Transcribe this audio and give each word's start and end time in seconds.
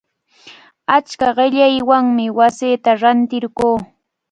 Achka 0.95 1.29
qillaywanmi 1.41 2.25
wasita 2.41 2.91
rantirquu. 3.05 3.71